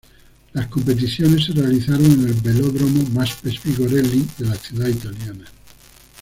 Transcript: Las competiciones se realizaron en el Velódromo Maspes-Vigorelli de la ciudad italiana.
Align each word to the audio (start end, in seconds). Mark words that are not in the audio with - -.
Las 0.53 0.65
competiciones 0.65 1.45
se 1.45 1.51
realizaron 1.53 2.03
en 2.05 2.27
el 2.27 2.33
Velódromo 2.33 3.03
Maspes-Vigorelli 3.13 4.27
de 4.39 4.45
la 4.47 4.55
ciudad 4.55 4.87
italiana. 4.87 5.45